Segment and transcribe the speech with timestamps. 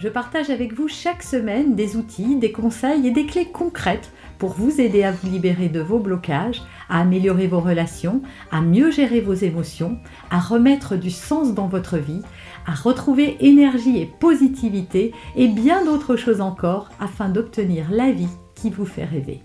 [0.00, 4.54] je partage avec vous chaque semaine des outils, des conseils et des clés concrètes pour
[4.54, 9.20] vous aider à vous libérer de vos blocages, à améliorer vos relations, à mieux gérer
[9.20, 9.98] vos émotions,
[10.30, 12.22] à remettre du sens dans votre vie,
[12.66, 18.70] à retrouver énergie et positivité et bien d'autres choses encore afin d'obtenir la vie qui
[18.70, 19.42] vous fait rêver.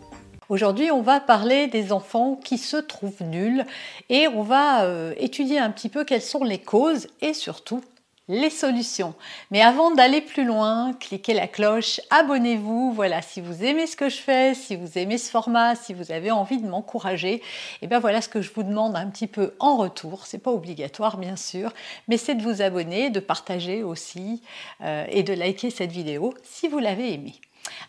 [0.48, 3.66] Aujourd'hui, on va parler des enfants qui se trouvent nuls
[4.10, 7.82] et on va euh, étudier un petit peu quelles sont les causes et surtout
[8.28, 9.14] les solutions.
[9.52, 12.92] Mais avant d'aller plus loin, cliquez la cloche, abonnez-vous.
[12.94, 16.12] Voilà, si vous aimez ce que je fais, si vous aimez ce format, si vous
[16.12, 17.42] avez envie de m'encourager, et
[17.84, 20.26] eh bien voilà ce que je vous demande un petit peu en retour.
[20.26, 21.72] C'est pas obligatoire bien sûr,
[22.08, 24.42] mais c'est de vous abonner, de partager aussi
[24.82, 27.36] euh, et de liker cette vidéo si vous l'avez aimée.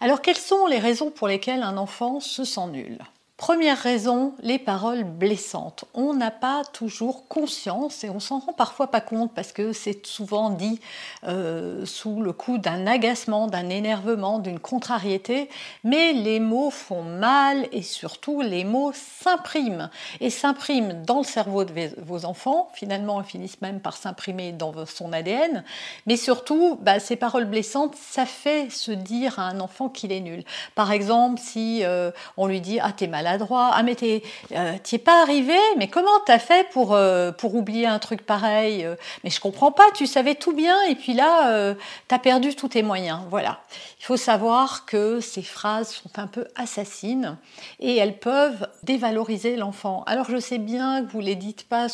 [0.01, 2.99] Alors quelles sont les raisons pour lesquelles un enfant se sent nul?
[3.37, 5.85] Première raison, les paroles blessantes.
[5.93, 10.07] On n'a pas toujours conscience et on s'en rend parfois pas compte parce que c'est
[10.07, 10.81] souvent dit
[11.25, 15.51] euh, sous le coup d'un agacement, d'un énervement, d'une contrariété,
[15.85, 21.65] mais les mots font mal et surtout les mots s'impriment et s'impriment dans le cerveau
[21.65, 22.71] de vos enfants.
[22.73, 25.63] Finalement, ils finissent même par s'imprimer dans son ADN,
[26.07, 30.21] mais surtout, bah, ces paroles blessantes, ça fait se dire à un enfant qu'il est
[30.21, 30.43] nul.
[30.75, 33.26] Par exemple, si euh, on lui dit ah t'es malade
[33.73, 37.87] Ah, mais t'es, euh, es pas arrivé Mais comment t'as fait pour, euh, pour oublier
[37.87, 38.97] un truc pareil euh?
[39.25, 41.75] Mais je comprends pas, tu savais tout bien et puis là,
[42.09, 43.21] t'as perdu tous tes moyens.
[43.31, 43.61] Voilà.
[44.01, 47.37] Il faut savoir que ces phrases sont un peu assassines
[47.81, 50.05] et elles peuvent dévaloriser l'enfant.
[50.07, 51.89] Alors je sais bien que vous les dites pas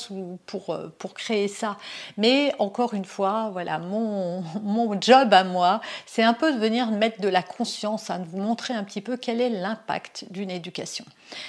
[0.47, 1.76] pour, pour créer ça,
[2.16, 6.91] mais encore une fois, voilà, mon, mon job à moi, c'est un peu de venir
[6.91, 10.50] mettre de la conscience, à hein, vous montrer un petit peu quel est l'impact d'une
[10.50, 11.04] éducation.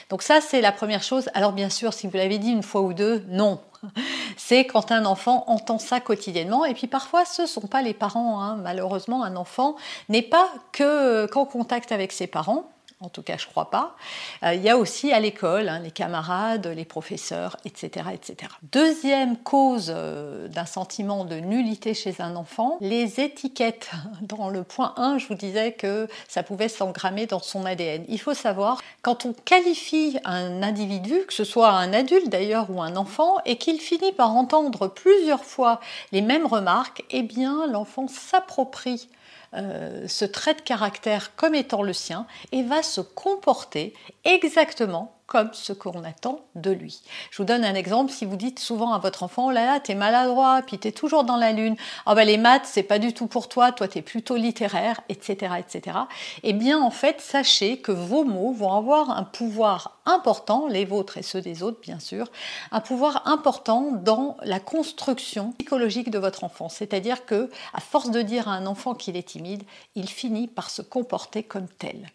[0.10, 1.30] Donc ça, c'est la première chose.
[1.34, 3.60] Alors bien sûr, si vous l'avez dit une fois ou deux, non.
[4.38, 6.66] C'est quand un enfant entend ça quotidiennement.
[6.66, 8.42] Et puis parfois, ce ne sont pas les parents.
[8.42, 8.58] Hein.
[8.62, 9.76] Malheureusement, un enfant
[10.10, 12.73] n'est pas que qu'en contact avec ses parents
[13.04, 13.96] en tout cas je crois pas.
[14.44, 18.08] Euh, il y a aussi à l'école hein, les camarades, les professeurs, etc.
[18.14, 18.52] etc.
[18.72, 23.92] Deuxième cause euh, d'un sentiment de nullité chez un enfant, les étiquettes.
[24.22, 28.06] Dans le point 1, je vous disais que ça pouvait s'engrammer dans son ADN.
[28.08, 32.82] Il faut savoir, quand on qualifie un individu, que ce soit un adulte d'ailleurs ou
[32.82, 35.80] un enfant, et qu'il finit par entendre plusieurs fois
[36.12, 39.10] les mêmes remarques, eh bien l'enfant s'approprie
[39.56, 43.94] euh, ce trait de caractère comme étant le sien et va se comporter
[44.24, 47.02] exactement comme ce qu'on attend de lui.
[47.32, 49.80] Je vous donne un exemple, si vous dites souvent à votre enfant, oh là là,
[49.80, 53.14] t'es maladroit, puis t'es toujours dans la lune, oh ben les maths, c'est pas du
[53.14, 55.98] tout pour toi, toi t'es plutôt littéraire, etc., etc.
[56.44, 61.18] Eh bien, en fait, sachez que vos mots vont avoir un pouvoir important, les vôtres
[61.18, 62.28] et ceux des autres, bien sûr,
[62.72, 66.70] un pouvoir important dans la construction psychologique de votre enfant.
[66.70, 69.64] C'est-à-dire que, à force de dire à un enfant qu'il est timide,
[69.96, 72.12] il finit par se comporter comme tel.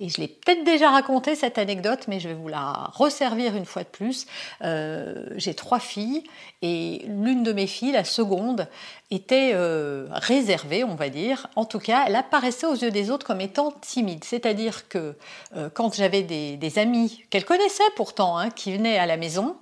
[0.00, 3.64] Et je l'ai peut-être déjà raconté cette anecdote, mais je vais vous la resservir une
[3.64, 4.26] fois de plus.
[4.62, 6.24] Euh, j'ai trois filles
[6.62, 8.68] et l'une de mes filles, la seconde,
[9.10, 11.46] était euh, réservée, on va dire.
[11.56, 14.24] En tout cas, elle apparaissait aux yeux des autres comme étant timide.
[14.24, 15.14] C'est-à-dire que
[15.56, 19.56] euh, quand j'avais des, amis qu'elle connaissait pourtant, hein, qui venaient à la maison,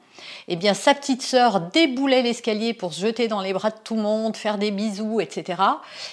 [0.48, 3.96] eh bien, sa petite sœur déboulait l'escalier pour se jeter dans les bras de tout
[3.96, 5.62] le monde, faire des bisous, etc.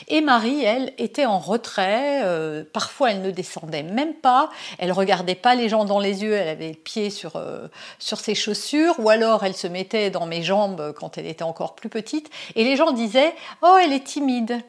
[0.08, 2.22] Et Marie, elle, était en retrait.
[2.24, 4.50] Euh, parfois, elle ne descendait même pas.
[4.78, 6.34] Elle regardait pas les gens dans les yeux.
[6.34, 7.68] Elle avait le pied sur, euh,
[8.00, 8.96] sur ses chaussures.
[9.00, 12.30] Ou alors, elle se mettait dans mes jambes quand elle était encore plus petite.
[12.56, 14.62] Et les gens disaient Oh, elle est timide.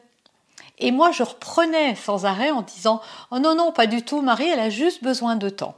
[0.79, 3.01] Et moi, je reprenais sans arrêt en disant
[3.31, 5.75] Oh non, non, pas du tout, Marie, elle a juste besoin de temps.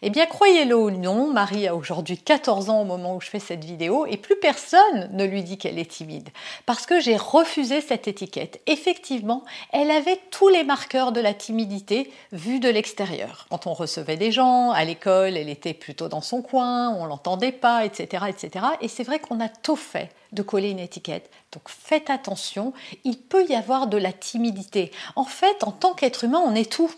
[0.00, 3.38] Eh bien, croyez-le ou non, Marie a aujourd'hui 14 ans au moment où je fais
[3.38, 6.30] cette vidéo et plus personne ne lui dit qu'elle est timide
[6.66, 8.60] parce que j'ai refusé cette étiquette.
[8.66, 13.46] Effectivement, elle avait tous les marqueurs de la timidité vus de l'extérieur.
[13.50, 17.52] Quand on recevait des gens, à l'école, elle était plutôt dans son coin, on l'entendait
[17.52, 18.66] pas, etc., etc.
[18.80, 21.30] Et c'est vrai qu'on a tout fait de coller une étiquette.
[21.52, 22.72] Donc faites attention,
[23.04, 24.90] il peut y avoir de la timidité.
[25.16, 26.90] En fait, en tant qu'être humain, on est tout.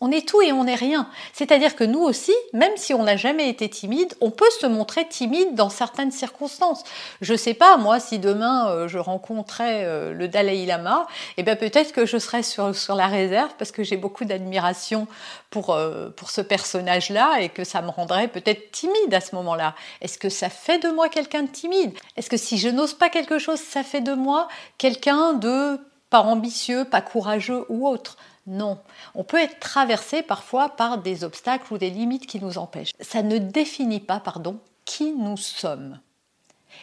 [0.00, 1.08] On est tout et on n'est rien.
[1.32, 5.08] C'est-à-dire que nous aussi, même si on n'a jamais été timide, on peut se montrer
[5.08, 6.84] timide dans certaines circonstances.
[7.20, 11.56] Je sais pas, moi, si demain euh, je rencontrais euh, le Dalai Lama, eh bien
[11.56, 15.08] peut-être que je serais sur, sur la réserve parce que j'ai beaucoup d'admiration
[15.50, 19.74] pour, euh, pour ce personnage-là et que ça me rendrait peut-être timide à ce moment-là.
[20.00, 21.92] Est-ce que ça fait de moi quelqu'un de timide?
[22.16, 24.46] Est-ce que si je n'ose pas quelque chose, ça fait de moi
[24.78, 28.16] quelqu'un de pas ambitieux, pas courageux ou autre?
[28.48, 28.78] Non,
[29.14, 32.92] on peut être traversé parfois par des obstacles ou des limites qui nous empêchent.
[32.98, 36.00] Ça ne définit pas, pardon, qui nous sommes.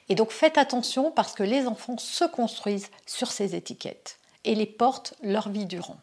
[0.07, 4.67] Et donc faites attention parce que les enfants se construisent sur ces étiquettes et les
[4.67, 5.97] portent leur vie durant.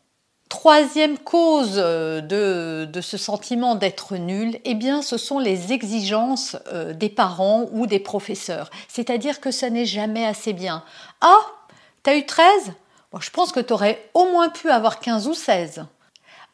[0.48, 6.92] Troisième cause euh, de, ce sentiment d'être nul, eh bien, ce sont les exigences euh,
[6.92, 8.70] des parents ou des professeurs.
[8.88, 10.84] C'est-à-dire que ça n'est jamais assez bien.
[11.20, 11.40] Ah,
[12.02, 12.74] t'as eu 13
[13.20, 15.84] je pense que tu aurais au moins pu avoir 15 ou 16.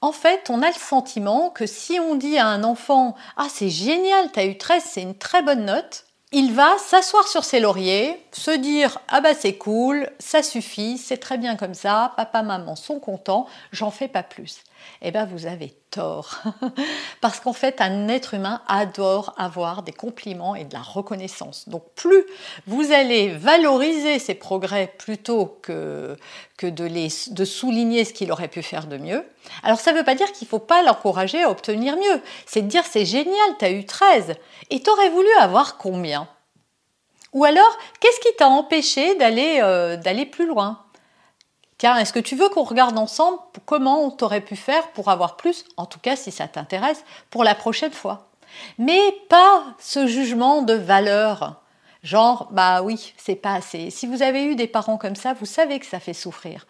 [0.00, 3.68] En fait, on a le sentiment que si on dit à un enfant Ah, c'est
[3.68, 7.58] génial, tu as eu 13, c'est une très bonne note, il va s'asseoir sur ses
[7.58, 12.42] lauriers, se dire Ah bah c'est cool, ça suffit, c'est très bien comme ça, papa,
[12.42, 14.58] maman sont contents, j'en fais pas plus.
[15.02, 16.42] Eh bien, vous avez tort.
[17.20, 21.68] Parce qu'en fait, un être humain adore avoir des compliments et de la reconnaissance.
[21.68, 22.24] Donc, plus
[22.66, 26.16] vous allez valoriser ses progrès plutôt que,
[26.62, 29.24] de, les, de souligner ce qu'il aurait pu faire de mieux,
[29.62, 32.22] alors ça ne veut pas dire qu'il ne faut pas l'encourager à obtenir mieux.
[32.46, 34.34] C'est de dire c'est génial, tu as eu 13
[34.70, 36.28] et tu aurais voulu avoir combien?
[37.32, 40.82] Ou alors, qu'est-ce qui t'a empêché d'aller euh, d'aller plus loin?
[41.78, 45.36] Tiens, est-ce que tu veux qu'on regarde ensemble comment on t'aurait pu faire pour avoir
[45.36, 48.26] plus, en tout cas si ça t'intéresse, pour la prochaine fois?
[48.78, 51.62] Mais pas ce jugement de valeur.
[52.02, 53.90] Genre, bah oui, c'est pas assez.
[53.90, 56.66] Si vous avez eu des parents comme ça, vous savez que ça fait souffrir.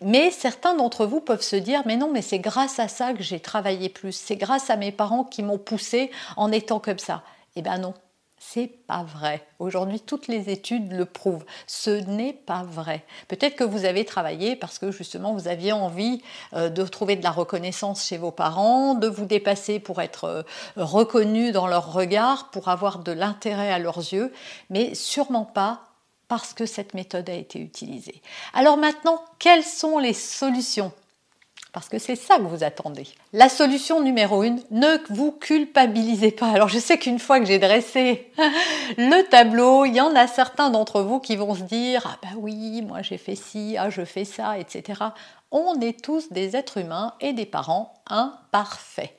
[0.00, 3.22] Mais certains d'entre vous peuvent se dire, mais non, mais c'est grâce à ça que
[3.22, 4.12] j'ai travaillé plus.
[4.12, 7.22] C'est grâce à mes parents qui m'ont poussé en étant comme ça.
[7.56, 7.94] Eh ben non,
[8.52, 9.46] c'est pas vrai.
[9.58, 11.44] Aujourd'hui, toutes les études le prouvent.
[11.66, 13.04] Ce n'est pas vrai.
[13.26, 17.24] Peut-être que vous avez travaillé parce que justement vous aviez envie euh, de trouver de
[17.24, 20.42] la reconnaissance chez vos parents, de vous dépasser pour être euh,
[20.76, 24.32] reconnu dans leur regard, pour avoir de l'intérêt à leurs yeux,
[24.70, 25.82] mais sûrement pas
[26.28, 28.20] parce que cette méthode a été utilisée.
[28.52, 30.92] Alors maintenant, quelles sont les solutions
[31.74, 33.08] parce que c'est ça que vous attendez.
[33.32, 36.48] La solution numéro une, ne vous culpabilisez pas.
[36.50, 38.30] Alors je sais qu'une fois que j'ai dressé
[38.96, 42.36] le tableau, il y en a certains d'entre vous qui vont se dire ah ben
[42.38, 45.02] oui, moi j'ai fait ci, ah je fais ça, etc.
[45.50, 49.12] On est tous des êtres humains et des parents imparfaits.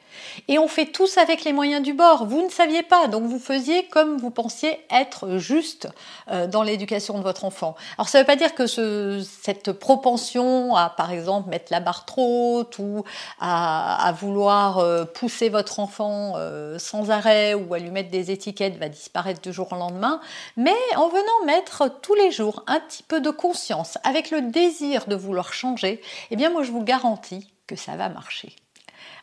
[0.48, 2.26] Et on fait tous avec les moyens du bord.
[2.26, 5.88] Vous ne saviez pas, donc vous faisiez comme vous pensiez être juste
[6.30, 7.76] euh, dans l'éducation de votre enfant.
[7.98, 12.06] Alors ça ne veut pas dire que cette propension à, par exemple, mettre la barre
[12.06, 13.04] trop haute ou
[13.40, 18.78] à, vouloir euh, pousser votre enfant euh, sans arrêt ou à lui mettre des étiquettes
[18.78, 20.20] va disparaître du jour au lendemain,
[20.58, 25.06] mais en venant mettre tous les jours un petit peu de conscience avec le désir
[25.08, 26.02] de vouloir changer,
[26.32, 28.56] eh bien moi je vous garantis que ça va marcher.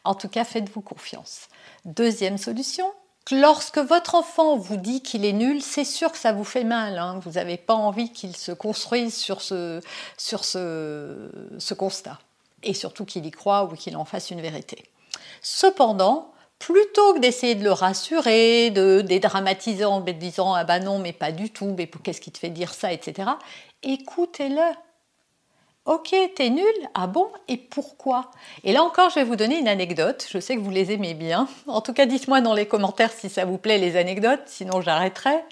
[0.04, 1.49] En tout cas, faites-vous confiance.
[1.84, 2.87] Deuxième solution,
[3.31, 6.99] lorsque votre enfant vous dit qu'il est nul, c'est sûr que ça vous fait mal.
[6.99, 7.20] Hein.
[7.25, 9.81] Vous n'avez pas envie qu'il se construise sur ce,
[10.16, 12.19] sur ce, ce constat.
[12.62, 14.84] Et surtout qu'il y croit ou qu'il en fasse une vérité.
[15.40, 21.12] Cependant, plutôt que d'essayer de le rassurer, de dédramatiser en disant ah ben non mais
[21.12, 23.31] pas du tout, mais qu'est-ce qui te fait dire ça, etc.
[23.82, 24.62] Écoutez-le.
[25.84, 26.64] Ok, t'es nul
[26.94, 27.29] Ah bon?
[27.49, 28.31] Et pourquoi?
[28.62, 30.25] Et là encore, je vais vous donner une anecdote.
[30.31, 31.49] Je sais que vous les aimez bien.
[31.67, 35.44] En tout cas, dites-moi dans les commentaires si ça vous plaît les anecdotes, sinon j'arrêterai.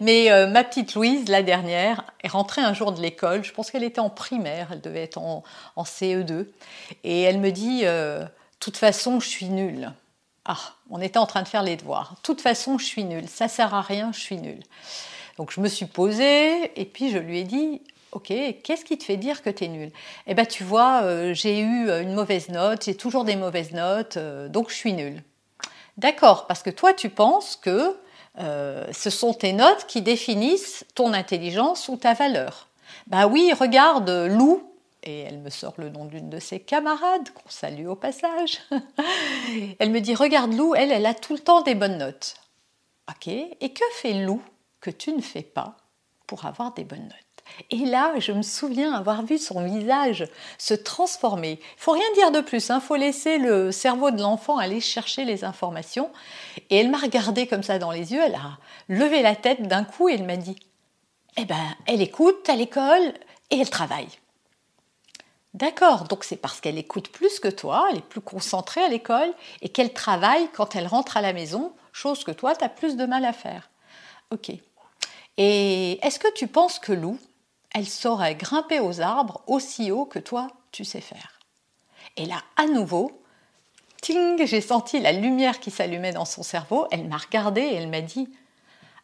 [0.00, 3.44] Mais euh, ma petite Louise, la dernière, est rentrée un jour de l'école.
[3.44, 5.44] Je pense qu'elle était en primaire, elle devait être en,
[5.78, 6.48] CE2.
[7.04, 8.24] Et elle me dit euh,
[8.58, 9.92] toute façon, je suis nulle.
[10.46, 10.58] Ah,
[10.90, 12.14] on était en train de faire les devoirs.
[12.16, 13.28] De toute façon, je suis nulle.
[13.28, 14.62] Ça sert à rien, je suis nulle.
[15.36, 18.32] Donc je me suis posée et puis je lui ai dit Ok,
[18.64, 19.92] qu'est-ce qui te fait dire que tu es nul
[20.26, 23.72] Eh bien, tu vois, euh, j'ai eu euh, une mauvaise note, j'ai toujours des mauvaises
[23.72, 25.22] notes, euh, donc je suis nul.
[25.96, 27.96] D'accord, parce que toi, tu penses que
[28.38, 32.68] ce sont tes notes qui définissent ton intelligence ou ta valeur.
[33.06, 34.62] Bah oui, regarde, Lou,
[35.02, 38.60] et elle me sort le nom d'une de ses camarades, qu'on salue au passage.
[39.78, 42.36] elle me dit, regarde Lou, elle, elle a tout le temps des bonnes notes.
[43.10, 44.40] Ok, et que fait Lou
[44.80, 45.76] que tu ne fais pas
[46.26, 47.29] pour avoir des bonnes notes?
[47.70, 50.26] Et là, je me souviens avoir vu son visage
[50.58, 51.60] se transformer.
[51.60, 52.80] Il faut rien dire de plus, il hein.
[52.80, 56.10] faut laisser le cerveau de l'enfant aller chercher les informations.
[56.70, 59.84] Et elle m'a regardé comme ça dans les yeux, elle a levé la tête d'un
[59.84, 60.56] coup et elle m'a dit
[61.36, 63.14] Eh ben, elle écoute à l'école
[63.50, 64.08] et elle travaille.
[65.52, 69.32] D'accord, donc c'est parce qu'elle écoute plus que toi, elle est plus concentrée à l'école
[69.62, 72.96] et qu'elle travaille quand elle rentre à la maison, chose que toi, tu as plus
[72.96, 73.68] de mal à faire.
[74.30, 74.52] Ok.
[75.36, 77.18] Et est-ce que tu penses que Lou,
[77.74, 81.38] elle saurait grimper aux arbres aussi haut que toi, tu sais faire
[82.16, 83.22] Et là, à nouveau,
[84.02, 87.88] ting, j'ai senti la lumière qui s'allumait dans son cerveau, elle m'a regardée et elle
[87.88, 88.28] m'a dit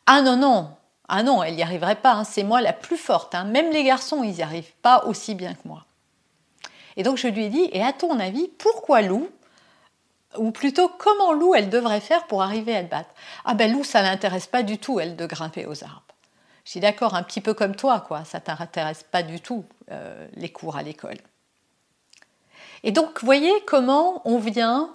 [0.07, 0.71] Ah non, non,
[1.09, 3.45] ah non, elle n'y arriverait pas, hein, c'est moi la plus forte, hein.
[3.45, 5.85] même les garçons, ils n'y arrivent pas aussi bien que moi.
[6.97, 9.29] Et donc je lui ai dit, et à ton avis, pourquoi Lou
[10.39, 13.11] Ou plutôt, comment Lou, elle devrait faire pour arriver à le battre?
[13.45, 16.06] Ah ben Lou, ça l'intéresse pas du tout, elle, de grimper aux arbres.
[16.67, 18.25] Je suis d'accord, un petit peu comme toi, quoi.
[18.25, 21.19] Ça t'intéresse pas du tout, euh, les cours à l'école.
[22.83, 24.91] Et donc, voyez comment on vient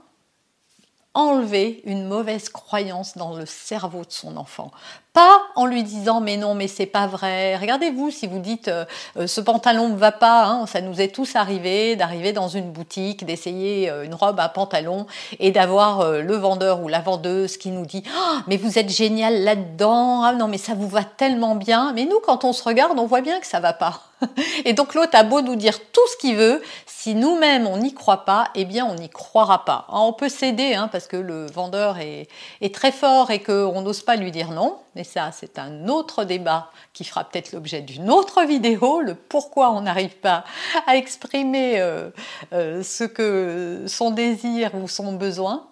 [1.13, 4.72] enlever une mauvaise croyance dans le cerveau de son enfant.
[5.13, 7.58] Pas en lui disant mais non mais c'est pas vrai.
[7.58, 8.86] Regardez-vous si vous dites euh,
[9.18, 12.72] euh, ce pantalon ne va pas, hein, ça nous est tous arrivé d'arriver dans une
[12.72, 15.08] boutique, d'essayer euh, une robe, un pantalon
[15.39, 19.44] et d'avoir le vendeur ou la vendeuse qui nous dit oh, mais vous êtes génial
[19.44, 21.91] là-dedans, ah non mais ça vous va tellement bien.
[21.91, 24.03] Mais nous quand on se regarde on voit bien que ça va pas.
[24.65, 27.94] Et donc l'autre a beau nous dire tout ce qu'il veut, si nous-mêmes on n'y
[27.94, 29.88] croit pas, eh bien on n'y croira pas.
[29.89, 32.27] Hein, on peut céder hein, parce que le vendeur est,
[32.62, 34.77] est très fort et qu'on n'ose pas lui dire non.
[35.03, 39.81] Ça, c'est un autre débat qui fera peut-être l'objet d'une autre vidéo, le pourquoi on
[39.81, 40.43] n'arrive pas
[40.88, 42.10] à exprimer euh,
[42.53, 45.67] euh, ce que son désir ou son besoin.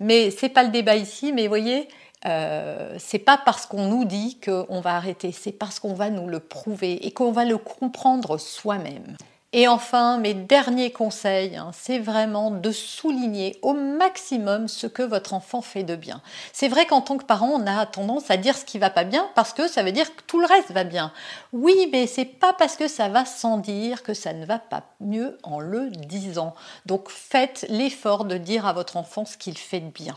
[0.00, 1.32] Mais c'est pas le débat ici.
[1.32, 1.88] Mais voyez,
[2.26, 6.28] euh, c'est pas parce qu'on nous dit qu'on va arrêter, c'est parce qu'on va nous
[6.28, 9.16] le prouver et qu'on va le comprendre soi-même.
[9.54, 15.34] Et enfin, mes derniers conseils, hein, c'est vraiment de souligner au maximum ce que votre
[15.34, 16.22] enfant fait de bien.
[16.54, 19.04] C'est vrai qu'en tant que parent, on a tendance à dire ce qui va pas
[19.04, 21.12] bien parce que ça veut dire que tout le reste va bien.
[21.52, 24.84] Oui, mais c'est pas parce que ça va sans dire que ça ne va pas
[25.00, 26.54] mieux en le disant.
[26.86, 30.16] Donc faites l'effort de dire à votre enfant ce qu'il fait de bien.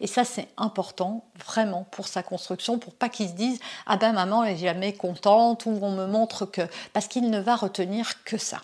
[0.00, 4.12] Et ça, c'est important vraiment pour sa construction, pour pas qu'il se dise Ah ben
[4.12, 6.62] maman est jamais contente ou on me montre que.
[6.92, 8.58] Parce qu'il ne va retenir que ça.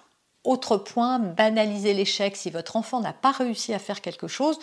[0.48, 2.34] Autre point, banaliser l'échec.
[2.34, 4.58] Si votre enfant n'a pas réussi à faire quelque chose,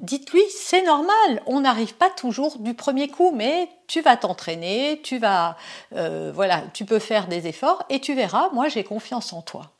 [0.00, 5.18] dites-lui, c'est normal, on n'arrive pas toujours du premier coup, mais tu vas t'entraîner, tu
[5.18, 5.56] vas,
[5.94, 9.70] euh, voilà, tu peux faire des efforts et tu verras, moi j'ai confiance en toi.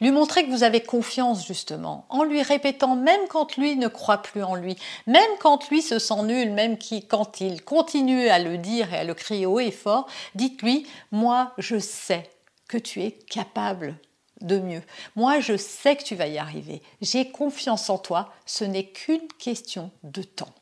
[0.00, 4.22] Lui montrer que vous avez confiance justement, en lui répétant même quand lui ne croit
[4.22, 8.58] plus en lui, même quand lui se sent nul, même quand il continue à le
[8.58, 12.28] dire et à le crier haut et fort, dites-lui, moi je sais
[12.66, 13.94] que tu es capable
[14.40, 14.82] de mieux.
[15.14, 16.82] Moi, je sais que tu vas y arriver.
[17.00, 18.32] J'ai confiance en toi.
[18.44, 20.54] Ce n'est qu'une question de temps.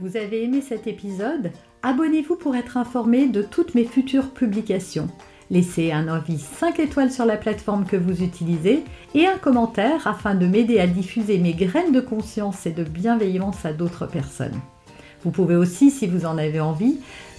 [0.00, 1.50] Vous avez aimé cet épisode?
[1.82, 5.08] Abonnez-vous pour être informé de toutes mes futures publications.
[5.50, 8.82] Laissez un avis 5 étoiles sur la plateforme que vous utilisez
[9.14, 13.64] et un commentaire afin de m'aider à diffuser mes graines de conscience et de bienveillance
[13.64, 14.58] à d'autres personnes.
[15.22, 16.98] Vous pouvez aussi, si vous en avez envie,